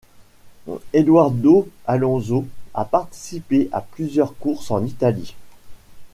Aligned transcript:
Eduardo 0.93 1.69
Alonso 1.85 2.47
a 2.73 2.85
participé 2.85 3.69
à 3.71 3.81
plusieurs 3.81 4.35
courses 4.35 4.71
en 4.71 4.83
Italie. 4.83 5.35